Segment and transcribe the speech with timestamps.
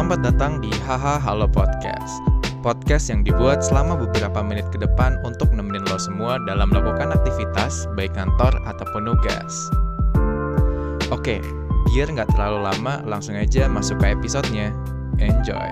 [0.00, 2.24] Selamat datang di Haha Halo Podcast.
[2.64, 7.84] Podcast yang dibuat selama beberapa menit ke depan untuk nemenin lo semua dalam melakukan aktivitas
[8.00, 9.68] baik kantor ataupun nugas.
[11.12, 11.44] Oke,
[11.92, 14.72] biar nggak terlalu lama, langsung aja masuk ke episodenya.
[15.20, 15.68] Enjoy!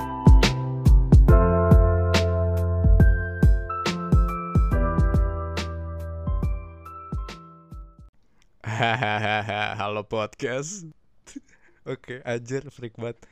[8.60, 10.84] Hahaha, halo podcast.
[11.88, 13.24] Oke, ajar freak banget.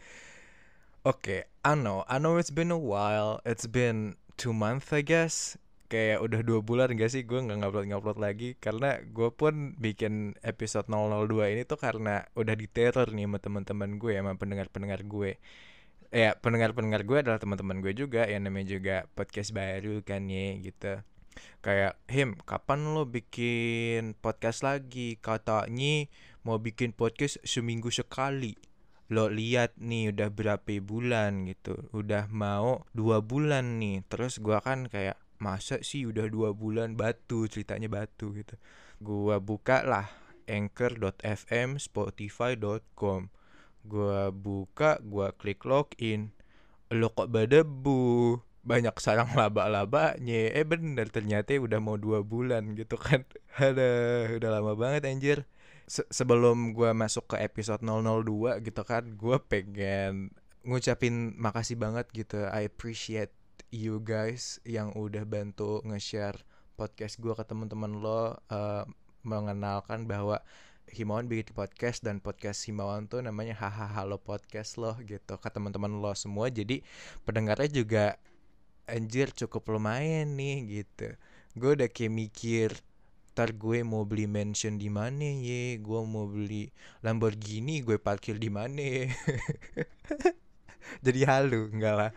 [1.06, 3.38] Oke, I know, I know it's been a while.
[3.46, 5.54] It's been two months, I guess.
[5.86, 10.34] Kayak udah dua bulan gak sih gue nggak ngupload ngupload lagi karena gue pun bikin
[10.42, 15.38] episode 002 ini tuh karena udah diteror nih sama teman-teman gue sama pendengar-pendengar gue.
[16.10, 21.06] Ya pendengar-pendengar gue adalah teman-teman gue juga yang namanya juga podcast baru kan ya gitu.
[21.62, 26.10] Kayak him kapan lo bikin podcast lagi katanya
[26.42, 28.58] mau bikin podcast seminggu sekali
[29.06, 34.90] lo lihat nih udah berapa bulan gitu udah mau dua bulan nih terus gua kan
[34.90, 38.56] kayak masa sih udah dua bulan batu ceritanya batu gitu.
[39.00, 40.08] Gua buka lah
[40.48, 43.28] anchor.fm spotify.com
[43.86, 46.32] gua buka gua klik login.
[46.90, 47.30] Lo kok
[47.66, 47.98] bu
[48.66, 50.50] banyak sarang laba-labanya.
[50.50, 53.22] Eh bener ternyata udah mau dua bulan gitu kan.
[53.60, 53.88] Ada
[54.40, 55.38] udah lama banget anjir
[55.86, 60.34] Se sebelum gue masuk ke episode 002 gitu kan gue pengen
[60.66, 62.42] ngucapin makasih banget gitu.
[62.50, 63.30] I appreciate
[63.70, 66.42] you guys yang udah bantu nge-share
[66.74, 68.84] podcast gue ke teman-teman lo uh,
[69.22, 70.42] mengenalkan bahwa
[70.86, 75.98] Himawan bikin podcast dan podcast Himawan tuh namanya haha halo podcast loh gitu ke teman-teman
[75.98, 76.46] lo semua.
[76.46, 76.86] Jadi
[77.26, 78.04] pendengarnya juga
[78.86, 81.18] anjir cukup lumayan nih gitu.
[81.58, 82.70] Gue udah kayak mikir
[83.36, 85.28] ntar gue mau beli mansion di mana?
[85.28, 86.72] Ye gue mau beli
[87.04, 88.80] Lamborghini gue parkir di mana?
[91.04, 92.10] Jadi halu enggak lah.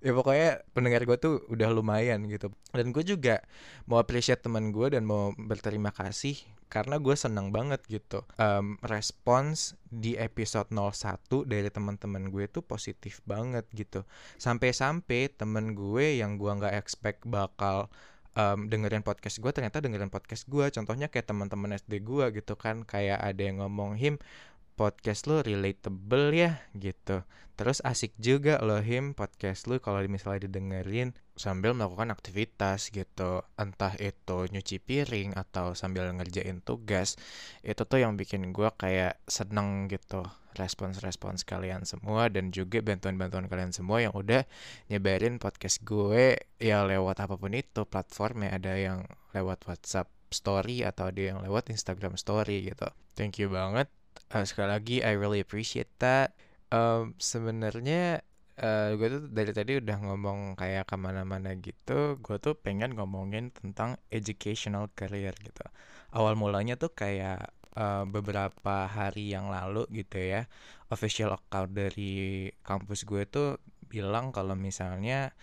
[0.00, 2.48] Ya pokoknya pendengar gue tuh udah lumayan gitu.
[2.72, 3.44] Dan gue juga
[3.84, 6.40] mau appreciate teman gue dan mau berterima kasih
[6.72, 8.24] karena gue senang banget gitu.
[8.40, 14.08] Um, respons di episode 01 dari teman-teman gue tuh positif banget gitu.
[14.40, 17.92] Sampai-sampai temen gue yang gue nggak expect bakal
[18.36, 22.84] um, dengerin podcast gue ternyata dengerin podcast gue contohnya kayak teman-teman SD gue gitu kan
[22.84, 24.20] kayak ada yang ngomong him
[24.76, 27.24] podcast lo relatable ya gitu.
[27.56, 33.40] Terus asik juga lo him podcast lo kalau misalnya didengerin sambil melakukan aktivitas gitu.
[33.56, 37.16] Entah itu nyuci piring atau sambil ngerjain tugas
[37.64, 43.70] itu tuh yang bikin gue kayak seneng gitu respons-respons kalian semua dan juga bantuan-bantuan kalian
[43.70, 44.42] semua yang udah
[44.88, 49.04] nyebarin podcast gue ya lewat apa pun itu platformnya ada yang
[49.36, 52.88] lewat WhatsApp story atau ada yang lewat Instagram story gitu.
[53.14, 53.86] Thank you banget.
[54.32, 56.34] Uh, sekali lagi I really appreciate that.
[56.72, 58.26] Um, sebenarnya
[58.60, 63.52] uh, gue tuh dari tadi udah ngomong kayak ke mana-mana gitu gue tuh pengen ngomongin
[63.52, 65.64] tentang educational career gitu
[66.10, 70.48] awal mulanya tuh kayak uh, beberapa hari yang lalu gitu ya
[70.88, 75.36] official account dari kampus gue tuh bilang kalau misalnya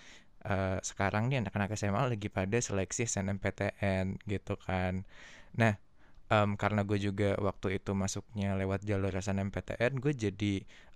[0.44, 5.08] uh, sekarang nih anak-anak SMA lagi pada seleksi SNMPTN gitu kan.
[5.56, 5.80] Nah
[6.28, 10.54] um, karena gue juga waktu itu masuknya lewat jalur SNMPTN gue jadi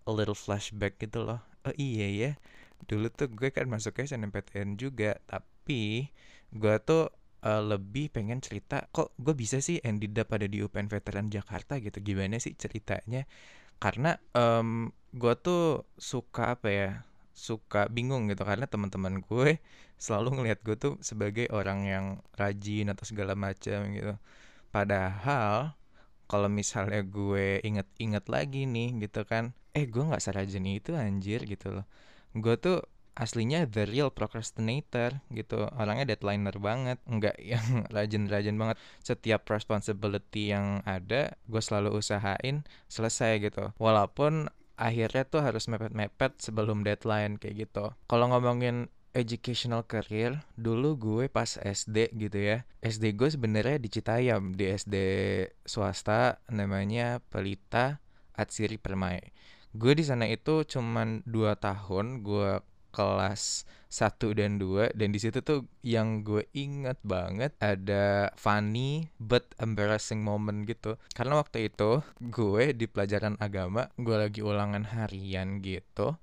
[0.07, 1.39] a little flashback gitu loh.
[1.63, 2.31] Oh iya ya
[2.85, 6.13] dulu tuh gue kan masuknya SNMPTN juga tapi
[6.53, 7.09] gue tuh
[7.47, 11.79] uh, lebih pengen cerita kok gue bisa sih ended up pada di UPN Veteran Jakarta?
[11.79, 12.03] Gitu.
[12.03, 13.23] Gimana sih ceritanya?
[13.79, 16.89] Karena um, gue tuh suka apa ya
[17.31, 18.43] suka bingung gitu.
[18.43, 19.63] Karena teman-teman gue
[19.95, 22.05] selalu ngelihat gue tuh sebagai orang yang
[22.35, 24.13] rajin atau segala macam gitu.
[24.75, 25.73] Padahal
[26.27, 31.71] kalau misalnya gue inget-inget lagi nih gitu kan eh gue nggak serajin itu anjir gitu
[31.71, 31.85] loh.
[32.35, 32.83] Gue tuh
[33.17, 35.65] aslinya the real procrastinator gitu.
[35.73, 38.77] Orangnya deadlineer banget nggak yang rajin-rajin banget.
[39.01, 43.73] Setiap responsibility yang ada gue selalu usahain selesai gitu.
[43.81, 47.91] Walaupun akhirnya tuh harus mepet-mepet sebelum deadline kayak gitu.
[48.05, 52.57] Kalau ngomongin educational career dulu gue pas SD gitu ya.
[52.85, 54.95] SD gue sebenarnya di Citayam di SD
[55.65, 57.97] swasta namanya Pelita
[58.37, 59.33] Atsiri Permai.
[59.73, 62.61] Gue di sana itu cuman dua tahun gue
[62.97, 69.53] kelas 1 dan 2 dan di situ tuh yang gue inget banget ada funny but
[69.61, 70.97] embarrassing moment gitu.
[71.13, 76.17] Karena waktu itu gue di pelajaran agama gue lagi ulangan harian gitu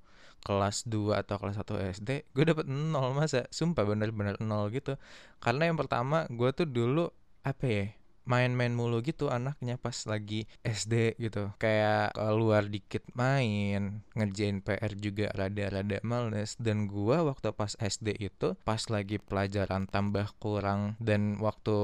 [0.44, 3.46] kelas 2 atau kelas 1 SD gue dapet nol masa?
[3.48, 4.98] Sumpah bener-bener nol gitu.
[5.38, 7.08] Karena yang pertama gue tuh dulu
[7.46, 7.86] apa ya
[8.24, 11.52] main-main mulu gitu anaknya pas lagi SD gitu.
[11.60, 16.56] Kayak keluar dikit main ngerjain PR juga rada-rada males.
[16.60, 21.76] Dan gua waktu pas SD itu pas lagi pelajaran tambah kurang dan waktu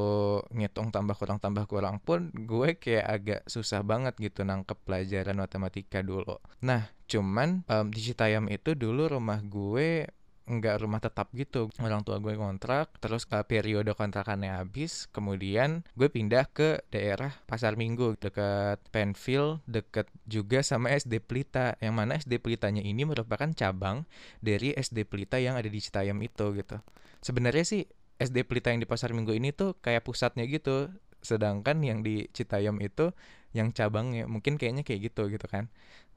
[0.53, 6.01] ngitung tambah kurang tambah kurang pun gue kayak agak susah banget gitu nangkep pelajaran matematika
[6.01, 6.41] dulu.
[6.65, 10.07] Nah cuman um, di Citayam itu dulu rumah gue
[10.47, 11.69] nggak rumah tetap gitu.
[11.79, 17.75] Orang tua gue kontrak terus ke periode kontrakannya habis kemudian gue pindah ke daerah Pasar
[17.77, 21.77] Minggu dekat Penfield deket juga sama SD Pelita.
[21.83, 24.09] Yang mana SD Pelitanya ini merupakan cabang
[24.41, 26.81] dari SD Pelita yang ada di Citayam itu gitu.
[27.21, 27.83] Sebenarnya sih
[28.21, 32.81] SD Pelita yang di Pasar Minggu ini tuh kayak pusatnya gitu sedangkan yang di Citayam
[32.81, 33.13] itu
[33.53, 35.69] yang cabangnya mungkin kayaknya kayak gitu gitu kan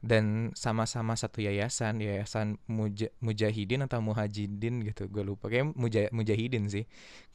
[0.04, 5.48] dan sama-sama satu yayasan yayasan Muja, Mujahidin atau Muhajidin gitu gue lupa.
[5.48, 6.84] Kayak Muja, Mujahidin sih.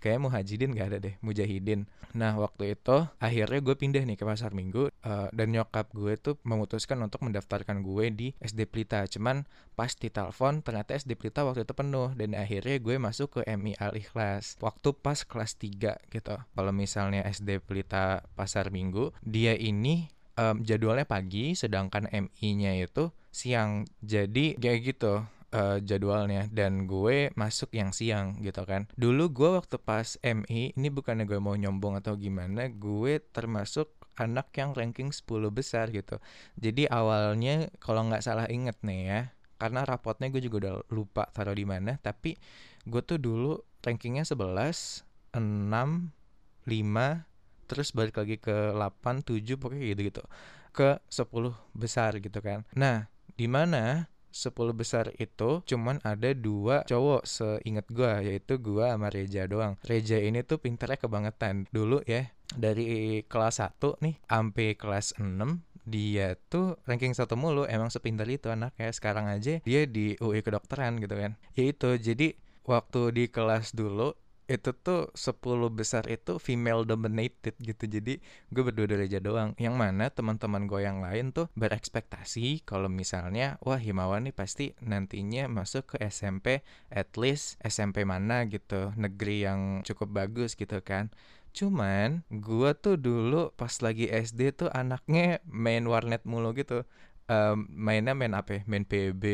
[0.05, 1.89] Kayak Muhajidin gak ada deh Mujahidin.
[2.13, 6.37] Nah waktu itu akhirnya gue pindah nih ke pasar Minggu uh, dan nyokap gue tuh
[6.45, 9.01] memutuskan untuk mendaftarkan gue di SD Pelita.
[9.09, 13.81] Cuman pas ditelepon ternyata SD Pelita waktu itu penuh dan akhirnya gue masuk ke MI
[13.81, 14.61] Al Ikhlas.
[14.61, 16.37] Waktu pas kelas 3 gitu.
[16.37, 23.85] Kalau misalnya SD Pelita pasar Minggu dia ini um, jadwalnya pagi sedangkan MI-nya itu siang.
[23.99, 26.47] Jadi kayak gitu uh, jadwalnya.
[26.49, 28.87] Dan gue masuk yang siang gitu kan.
[28.95, 34.51] Dulu gue waktu pas MI ini bukannya gue mau nyombong atau gimana gue termasuk anak
[34.55, 36.23] yang ranking 10 besar gitu.
[36.55, 39.21] Jadi awalnya kalau nggak salah inget nih ya
[39.59, 42.39] karena rapotnya gue juga udah lupa taruh di mana tapi
[42.87, 45.03] gue tuh dulu rankingnya 11
[45.35, 47.29] 6 5
[47.69, 50.25] terus balik lagi ke 8, 7 pokoknya gitu-gitu
[50.73, 52.65] ke 10 besar gitu kan.
[52.73, 59.09] Nah, di mana 10 besar itu cuman ada dua cowok seingat gua yaitu gua sama
[59.11, 59.75] Reja doang.
[59.83, 61.67] Reja ini tuh pinternya kebangetan.
[61.73, 67.89] Dulu ya dari kelas 1 nih sampai kelas 6 dia tuh ranking satu mulu emang
[67.89, 72.37] sepintar itu anaknya sekarang aja dia di UI kedokteran gitu kan ya itu jadi
[72.69, 74.13] waktu di kelas dulu
[74.49, 77.85] itu tuh 10 besar itu female dominated gitu.
[77.85, 78.19] Jadi
[78.49, 79.53] gue berdua aja doang.
[79.61, 85.47] Yang mana teman-teman gue yang lain tuh berekspektasi kalau misalnya wah Himawan nih pasti nantinya
[85.53, 91.13] masuk ke SMP at least SMP mana gitu negeri yang cukup bagus gitu kan.
[91.53, 96.89] Cuman gue tuh dulu pas lagi SD tuh anaknya main warnet mulu gitu
[97.29, 98.61] um, mainnya main apa ya?
[98.67, 99.25] Main PB,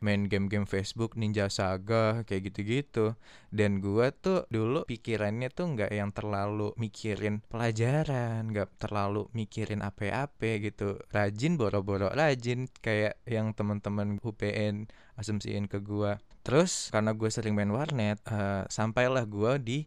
[0.00, 3.18] main game-game Facebook, Ninja Saga, kayak gitu-gitu.
[3.50, 10.62] Dan gua tuh dulu pikirannya tuh nggak yang terlalu mikirin pelajaran, nggak terlalu mikirin apa-apa
[10.62, 11.02] gitu.
[11.12, 14.88] Rajin boro-boro rajin kayak yang teman-teman UPN
[15.18, 16.22] asumsiin ke gua.
[16.46, 19.84] Terus karena gue sering main warnet, uh, sampailah gua di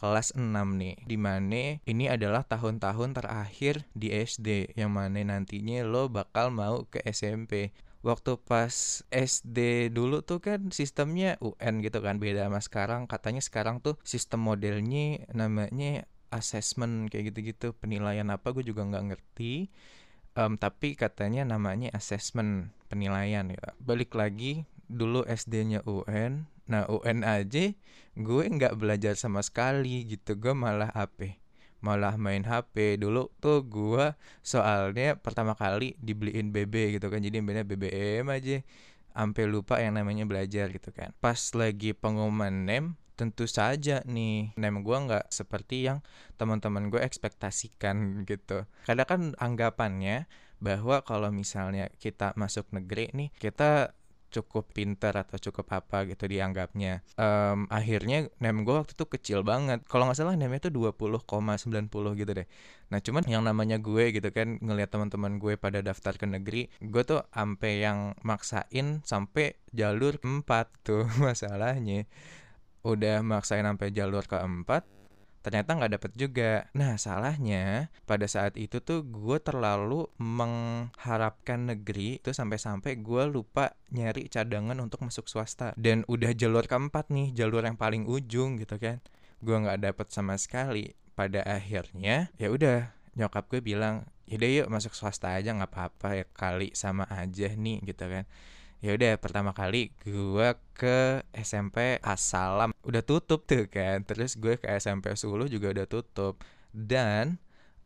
[0.00, 0.48] kelas 6
[0.80, 6.88] nih Di mana ini adalah tahun-tahun terakhir di SD Yang mana nantinya lo bakal mau
[6.88, 13.04] ke SMP Waktu pas SD dulu tuh kan sistemnya UN gitu kan Beda sama sekarang.
[13.04, 17.76] Katanya sekarang tuh sistem modelnya namanya assessment kayak gitu-gitu.
[17.76, 19.68] Penilaian apa gue juga nggak ngerti.
[20.32, 23.76] Um, Tapi katanya namanya assessment penilaian ya.
[23.76, 27.74] Balik lagi dulu SD-nya UN Nah UN aja
[28.14, 31.40] gue nggak belajar sama sekali gitu gue malah apa
[31.80, 34.12] malah main HP dulu tuh gue
[34.44, 38.60] soalnya pertama kali dibeliin BB gitu kan jadi mainnya BBM aja.
[39.10, 41.10] Sampai lupa yang namanya belajar gitu kan.
[41.18, 46.00] Pas lagi pengumuman NEM tentu saja nih NEM gue nggak seperti yang
[46.40, 47.96] teman-teman gue ekspektasikan
[48.30, 48.64] gitu.
[48.86, 50.30] Kadang kan anggapannya
[50.60, 53.96] bahwa kalau misalnya kita masuk negeri nih kita
[54.30, 57.02] cukup pinter atau cukup apa gitu dianggapnya.
[57.18, 59.82] Um, akhirnya nem gue waktu itu kecil banget.
[59.90, 62.46] Kalau nggak salah nemnya itu 20,90 gitu deh.
[62.94, 67.02] Nah cuman yang namanya gue gitu kan ngelihat teman-teman gue pada daftar ke negeri gue
[67.02, 70.46] tuh sampai yang maksain sampai jalur 4
[70.86, 72.06] tuh masalahnya.
[72.86, 74.99] Udah maksain sampai jalur keempat
[75.40, 76.52] ternyata nggak dapet juga.
[76.76, 84.28] Nah salahnya pada saat itu tuh gue terlalu mengharapkan negeri itu sampai-sampai gue lupa nyari
[84.28, 89.00] cadangan untuk masuk swasta dan udah jalur keempat nih jalur yang paling ujung gitu kan.
[89.40, 90.92] Gue nggak dapet sama sekali.
[91.10, 96.24] Pada akhirnya ya udah nyokap gue bilang yaudah yuk masuk swasta aja nggak apa-apa ya
[96.30, 98.24] kali sama aja nih gitu kan
[98.80, 102.72] ya udah pertama kali gue ke SMP Asalam.
[102.84, 106.40] Udah tutup tuh kan terus gue ke SMP Sulu juga udah tutup.
[106.72, 107.36] Dan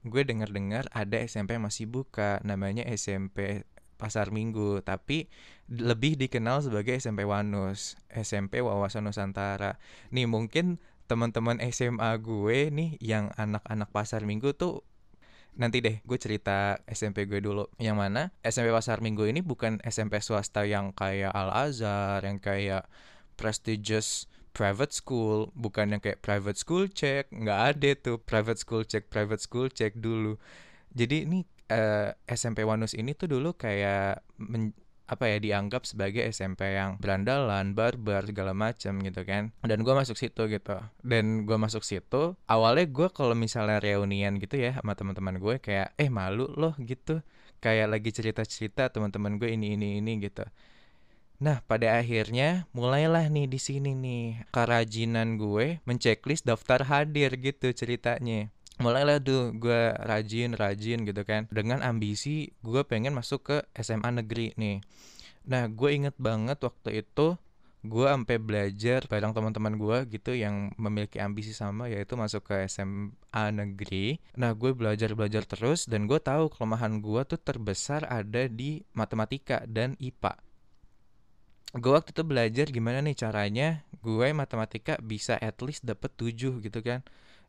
[0.07, 3.67] gue dengar-dengar ada SMP yang masih buka namanya SMP
[3.99, 4.83] Pasar Minggu.
[4.87, 5.27] Tapi
[5.67, 9.83] lebih dikenal sebagai SMP Wanus SMP Wawasan Nusantara.
[10.15, 14.81] Nih mungkin teman-teman SMA gue nih yang anak-anak pasar minggu tuh
[15.55, 17.71] nanti deh gue cerita SMP gue dulu.
[17.79, 22.87] Yang mana SMP Pasar Minggu ini bukan SMP swasta yang kayak Al Azhar yang kayak
[23.39, 25.51] prestigious private school.
[25.55, 28.19] Bukan yang kayak private school check nggak ada tuh.
[28.23, 30.39] Private school check private school check dulu.
[30.95, 36.77] Jadi ini uh, SMP Wanus ini tuh dulu kayak men apa ya dianggap sebagai SMP
[36.77, 39.53] yang berandalan, barbar segala macam gitu kan.
[39.61, 40.81] Dan gue masuk situ gitu.
[41.05, 42.39] Dan gue masuk situ.
[42.49, 47.21] Awalnya gue kalau misalnya reunian gitu ya sama teman-teman gue kayak eh malu loh gitu.
[47.61, 50.45] Kayak lagi cerita-cerita teman-teman gue ini ini ini gitu.
[51.43, 58.54] Nah, pada akhirnya mulailah nih di sini nih kerajinan gue menceklis daftar hadir gitu ceritanya
[58.83, 61.47] mulailah tuh gue rajin rajin gitu kan.
[61.51, 64.83] Dengan ambisi gue pengen masuk ke SMA negeri nih.
[65.47, 67.39] Nah gue inget banget waktu itu
[67.85, 73.45] gue sampai belajar bareng teman-teman gue gitu yang memiliki ambisi sama yaitu masuk ke SMA
[73.53, 74.19] negeri.
[74.41, 79.63] Nah gue belajar belajar terus dan gue tahu kelemahan gue tuh terbesar ada di matematika
[79.69, 80.41] dan IPA
[81.75, 86.81] gue waktu itu belajar gimana nih caranya gue matematika bisa at least dapet 7 gitu
[86.87, 87.03] kan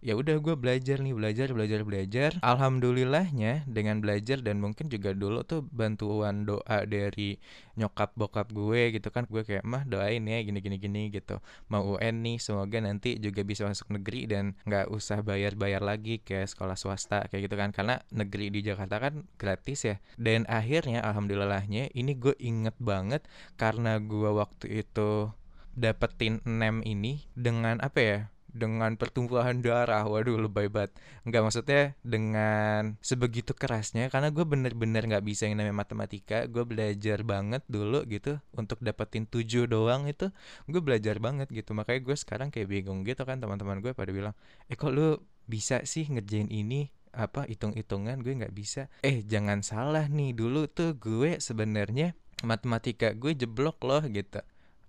[0.04, 2.32] ya udah gue belajar nih belajar belajar belajar.
[2.42, 7.38] Alhamdulillahnya dengan belajar dan mungkin juga dulu tuh bantuan doa dari
[7.76, 11.40] nyokap bokap gue gitu kan gue kayak mah doain ya gini gini gini gitu.
[11.72, 16.24] Mau UN nih semoga nanti juga bisa masuk negeri dan nggak usah bayar bayar lagi
[16.24, 17.72] kayak sekolah swasta kayak gitu kan.
[17.76, 19.96] Karena negeri di Jakarta kan gratis ya.
[20.16, 23.24] Dan akhirnya alhamdulillahnya ini gue inget banget
[23.60, 25.32] karena gue waktu itu
[25.76, 28.20] dapetin nem ini dengan apa ya
[28.56, 30.08] dengan pertumpahan darah.
[30.08, 30.96] Waduh lebay banget.
[31.28, 36.48] Nggak maksudnya dengan sebegitu kerasnya karena gue bener-bener nggak bisa yang namanya matematika.
[36.48, 40.32] Gue belajar banget dulu gitu untuk dapetin tujuh doang itu
[40.72, 41.76] gue belajar banget gitu.
[41.76, 44.34] Makanya gue sekarang kayak bingung gitu kan teman-teman gue pada bilang
[44.72, 46.90] eh kok lu bisa sih ngerjain ini?
[47.16, 48.20] Apa hitung-hitungan?
[48.20, 48.92] Gue nggak bisa.
[49.04, 54.44] Eh jangan salah nih dulu tuh gue sebenarnya matematika gue jeblok loh gitu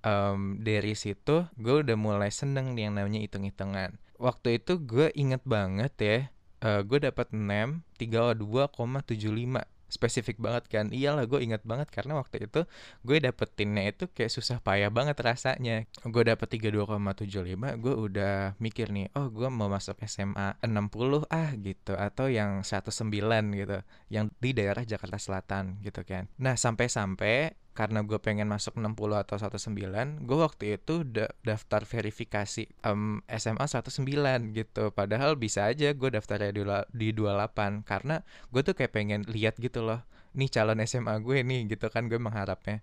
[0.06, 3.98] um, dari situ gue udah mulai seneng yang namanya hitung-hitungan.
[4.16, 6.18] Waktu itu gue inget banget ya
[6.62, 10.86] uh, gue dapat nem 32,75 spesifik banget kan?
[10.90, 12.66] Iyalah gue inget banget karena waktu itu
[13.06, 15.86] gue dapetinnya itu kayak susah payah banget rasanya.
[16.02, 21.94] Gue dapet 32,75 gue udah mikir nih oh gue mau masuk SMA 60 ah gitu
[21.94, 23.06] atau yang 109
[23.54, 23.78] gitu
[24.10, 26.26] yang di daerah Jakarta Selatan gitu kan.
[26.42, 32.64] Nah sampai-sampai karena gue pengen masuk 60 atau 19 gue waktu itu da daftar verifikasi
[32.88, 34.88] um, SMA 19 gitu.
[34.97, 36.64] Padahal bisa aja gue daftarnya di,
[36.97, 40.00] di 28 karena gue tuh kayak pengen lihat gitu loh
[40.33, 42.80] nih calon SMA gue nih gitu kan gue mengharapnya.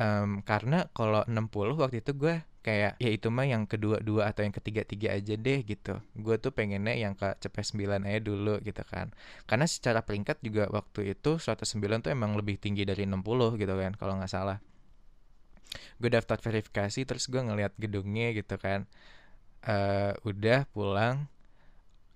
[0.00, 4.44] Um, karena kalau 60 waktu itu gue kayak ya itu mah yang kedua dua atau
[4.44, 5.96] yang ketiga tiga aja deh gitu.
[6.12, 9.16] Gue tuh pengennya yang ke CP 9 aja dulu gitu kan.
[9.48, 13.92] Karena secara peringkat juga waktu itu 109 tuh emang lebih tinggi dari 60 gitu kan
[13.96, 14.60] kalau nggak salah.
[15.96, 18.84] Gue daftar verifikasi terus gue ngeliat gedungnya gitu kan.
[19.64, 21.28] Uh, udah pulang.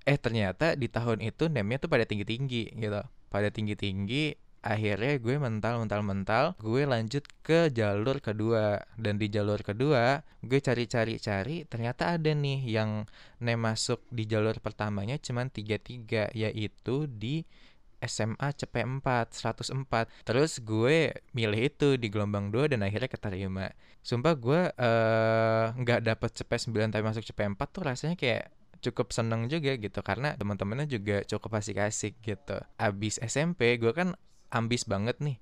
[0.05, 3.01] Eh ternyata di tahun itu nemnya tuh pada tinggi tinggi gitu.
[3.33, 8.81] Pada tinggi tinggi akhirnya gue mental mental mental gue lanjut ke jalur kedua.
[8.97, 13.05] Dan di jalur kedua gue cari cari cari ternyata ada nih yang
[13.45, 17.45] nem masuk di jalur pertamanya cuman tiga tiga yaitu di
[18.07, 23.67] SMA CP4 104 Terus gue milih itu di gelombang 2 dan akhirnya keterima.
[24.05, 28.53] Sumpah gue eh, nggak uh, dapet CP9 tapi masuk CP4 tuh rasanya kayak
[28.85, 30.01] cukup seneng juga gitu.
[30.05, 32.61] Karena teman-temannya juga cukup asik-asik gitu.
[32.77, 34.13] Abis SMP gue kan
[34.51, 35.39] ambis banget nih.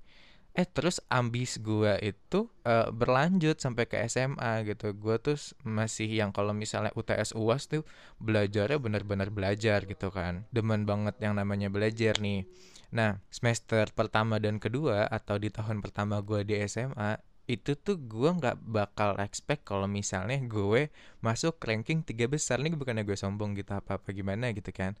[0.53, 4.93] Eh terus ambis gue itu uh, berlanjut sampai ke SMA gitu.
[4.93, 5.33] Gue tuh
[5.65, 7.81] masih yang kalau misalnya UTS UAS tuh
[8.21, 10.45] belajarnya benar-benar belajar gitu kan.
[10.53, 12.45] Demen banget yang namanya belajar nih.
[12.93, 17.17] Nah semester pertama dan kedua atau di tahun pertama gue di SMA
[17.49, 20.93] itu tuh gue nggak bakal expect kalau misalnya gue
[21.25, 22.61] masuk ranking tiga besar.
[22.61, 24.93] Nih bukannya gue sombong gitu apa apa gimana gitu kan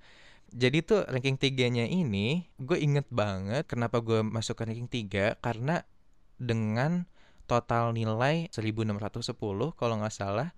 [0.53, 5.81] jadi tuh ranking tiganya ini gue inget banget kenapa gue masuk ke ranking 3 karena
[6.37, 7.09] dengan
[7.49, 9.33] total nilai 1610
[9.73, 10.53] kalau nggak salah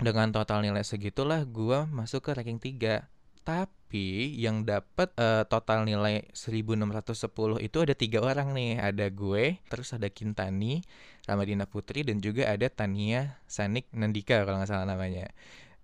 [0.00, 3.04] dengan total nilai segitulah gue masuk ke ranking 3
[3.44, 8.80] tapi yang dapat uh, total nilai 1610 itu ada tiga orang nih.
[8.80, 10.80] Ada gue terus ada Kintani
[11.28, 15.28] Ramadina Putri dan juga ada Tania Sanik Nandika kalau nggak salah namanya.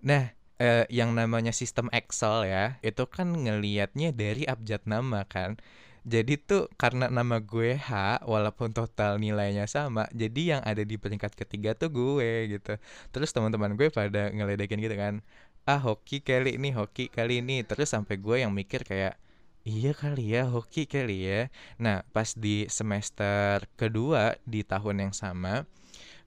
[0.00, 5.56] Nah eh, yang namanya sistem Excel ya itu kan ngelihatnya dari abjad nama kan.
[6.00, 11.32] Jadi tuh karena nama gue H walaupun total nilainya sama jadi yang ada di peringkat
[11.36, 12.76] ketiga tuh gue gitu.
[13.12, 15.20] Terus teman-teman gue pada ngeledekin gitu kan
[15.68, 17.64] ah hoki kali ini hoki kali ini.
[17.68, 19.20] Terus sampai gue yang mikir kayak
[19.68, 21.40] iya kali ya hoki kali ya.
[21.76, 25.68] Nah pas di semester kedua di tahun yang sama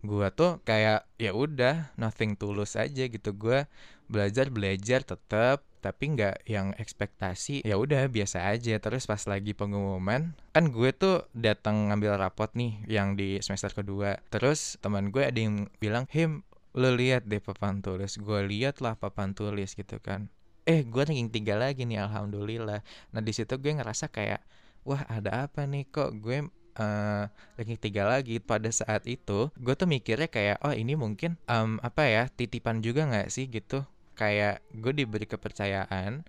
[0.03, 3.31] gue tuh kayak ya udah nothing tulus aja gitu.
[3.31, 3.65] Gue
[4.11, 8.75] belajar belajar tetap tapi nggak yang ekspektasi ya udah biasa aja.
[8.83, 14.19] Terus pas lagi pengumuman kan gue tuh datang ngambil rapot nih yang di semester kedua.
[14.27, 16.43] Terus teman gue ada yang bilang him
[16.75, 18.19] lo lihat deh papan tulis.
[18.19, 20.27] Gue lihat lah papan tulis gitu kan.
[20.67, 22.83] Eh gue ranking tiga lagi nih alhamdulillah.
[23.15, 24.43] Nah di situ gue ngerasa kayak
[24.83, 25.87] wah ada apa nih?
[25.87, 30.97] Kok gue uh, ranking tiga lagi pada saat itu gue tuh mikirnya kayak oh ini
[30.97, 33.49] mungkin um, apa ya titipan juga nggak sih?
[33.49, 33.85] Gitu.
[34.13, 36.25] Kayak gue diberi kepercayaan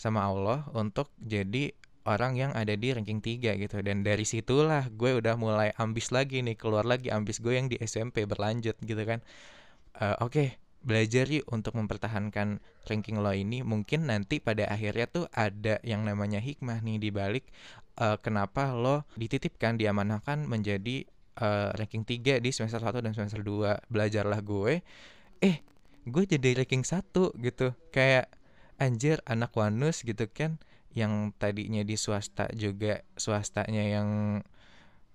[0.00, 3.76] sama Allah untuk jadi orang yang ada di ranking 3 gitu.
[3.80, 7.78] Dan dari situlah gue udah mulai ambis lagi nih keluar lagi ambis gue yang di
[7.78, 9.22] SMP berlanjut gitu kan.
[9.92, 10.48] Uh, oke okay,
[10.82, 12.58] belajar yuk untuk mempertahankan
[12.90, 13.62] ranking lo ini.
[13.62, 17.46] Mungkin nanti pada akhirnya tuh ada yang namanya hikmah nih di balik
[17.98, 21.04] uh, kenapa lo dititipkan diamanahkan menjadi
[21.40, 24.80] uh, ranking 3 di semester 1 dan semester 2 belajarlah gue.
[25.42, 25.56] Eh
[26.06, 27.72] gue jadi ranking satu gitu.
[27.94, 28.32] Kayak
[28.80, 30.60] anjir anak wanus gitu kan.
[30.92, 34.08] Yang tadinya di swasta juga swastanya yang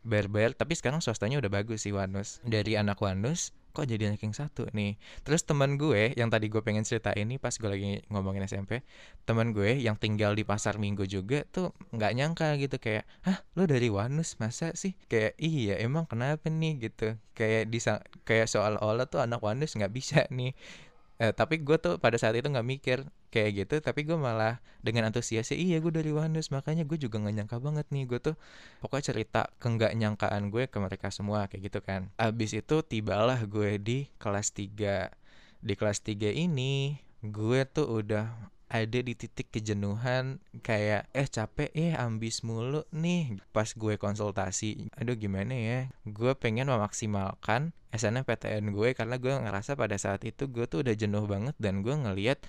[0.08, 2.42] bayar-bayar tapi sekarang swastanya udah bagus sih wanus.
[2.42, 4.98] Dari anak wanus kok jadi ranking satu nih.
[5.22, 8.82] Terus teman gue yang tadi gue pengen cerita ini pas gue lagi ngomongin SMP
[9.30, 13.70] teman gue yang tinggal di pasar minggu juga tuh nggak nyangka gitu kayak hah lo
[13.70, 14.42] dari Wanus?
[14.42, 14.98] Masa sih?
[15.06, 16.90] Kayak iya emang kenapa nih?
[16.90, 17.22] Gitu.
[17.38, 17.78] Kayak di
[18.26, 20.58] kayak soal olah tuh anak Wanus nggak bisa nih
[21.18, 22.98] eh, tapi gue tuh pada saat itu nggak mikir
[23.34, 27.36] kayak gitu tapi gue malah dengan antusias iya gue dari Wanus makanya gue juga nggak
[27.44, 28.36] nyangka banget nih gue tuh
[28.80, 32.10] pokoknya cerita ke nggak nyangkaan gue ke mereka semua kayak gitu kan.
[32.22, 35.12] Abis itu tibalah gue di kelas 3
[35.62, 41.94] di kelas 3 ini gue tuh udah ada di titik kejenuhan kayak eh capek eh
[41.96, 43.40] ambis mulu nih.
[43.56, 45.80] Pas gue konsultasi aduh gimana ya?
[46.04, 51.24] Gue pengen memaksimalkan SNMPTN gue karena gue ngerasa pada saat itu gue tuh udah jenuh
[51.26, 52.44] banget dan gue ngeliat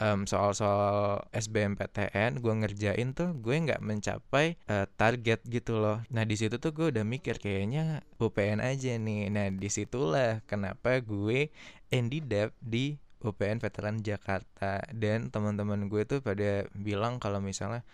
[0.00, 6.02] um, soal-soal SBMPTN gue ngerjain tuh gue nggak mencapai uh, target gitu loh.
[6.10, 9.28] Nah di situ tuh gue udah mikir kayaknya UPN aja nih.
[9.30, 11.52] Nah di situlah kenapa gue
[11.92, 17.84] ended up di UPN Veteran Jakarta dan teman-teman gue tuh pada bilang kalau misalnya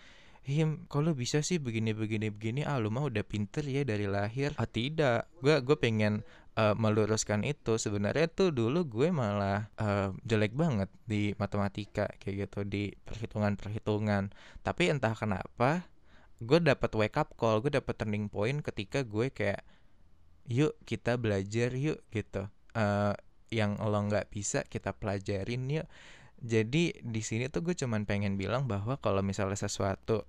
[0.47, 4.55] Him, kalau bisa sih begini begini begini, ah lu mah udah pinter ya dari lahir.
[4.55, 6.23] Ah tidak, gue gue pengen
[6.55, 7.75] uh, meluruskan itu.
[7.75, 14.31] Sebenarnya tuh dulu gue malah uh, jelek banget di matematika kayak gitu di perhitungan perhitungan.
[14.63, 15.83] Tapi entah kenapa,
[16.39, 19.67] gue dapat wake up call, gue dapat turning point ketika gue kayak,
[20.47, 22.47] yuk kita belajar yuk gitu.
[22.71, 23.11] Uh,
[23.53, 25.87] yang lo nggak bisa kita pelajarin yuk.
[26.37, 30.27] Jadi di sini tuh gue cuman pengen bilang bahwa kalau misalnya sesuatu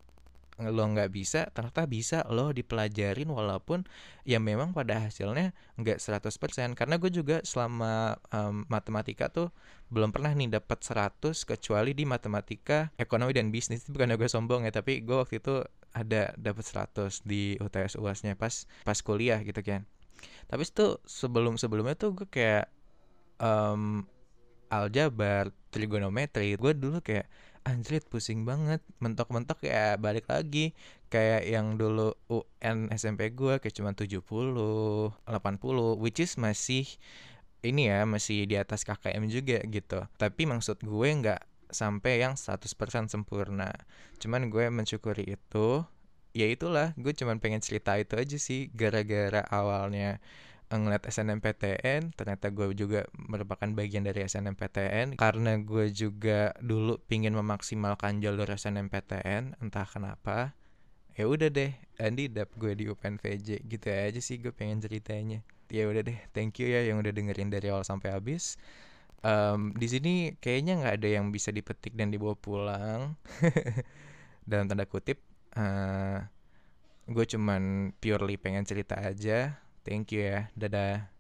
[0.59, 3.87] lo nggak bisa ternyata bisa lo dipelajarin walaupun
[4.27, 9.55] ya memang pada hasilnya nggak 100% karena gue juga selama um, matematika tuh
[9.95, 13.87] belum pernah nih dapat 100 kecuali di matematika ekonomi dan bisnis.
[13.87, 15.63] Itu bukan gue sombong ya tapi gue waktu itu
[15.95, 19.87] ada dapat 100 di UTS UASnya pas pas kuliah gitu kan.
[20.51, 22.67] Tapi itu sebelum sebelumnya tuh gue kayak
[23.41, 24.05] um,
[24.69, 27.27] aljabar, trigonometri, gue dulu kayak
[27.65, 30.73] anjrit pusing banget, mentok-mentok ya balik lagi
[31.13, 36.85] kayak yang dulu UN SMP gue kayak cuma 70, 80, which is masih
[37.65, 40.05] ini ya masih di atas KKM juga gitu.
[40.17, 43.73] Tapi maksud gue nggak sampai yang 100% sempurna.
[44.23, 45.85] Cuman gue mensyukuri itu.
[46.37, 50.21] Ya itulah, gue cuman pengen cerita itu aja sih gara-gara awalnya
[50.77, 58.21] ngeliat SNMPTN ternyata gue juga merupakan bagian dari SNMPTN karena gue juga dulu pingin memaksimalkan
[58.21, 60.53] jalur SNMPTN entah kenapa
[61.19, 65.43] ya udah deh Andi dap gue di UPNVJ gitu aja sih gue pengen ceritanya.
[65.67, 68.55] Ya udah deh thank you ya yang udah dengerin dari awal sampai habis.
[69.27, 73.19] Um, di sini kayaknya nggak ada yang bisa dipetik dan dibawa pulang.
[74.49, 75.19] Dalam tanda kutip
[75.59, 76.23] uh,
[77.11, 80.53] gue cuman purely pengen cerita aja Thank you ya.
[80.53, 81.18] Dadah.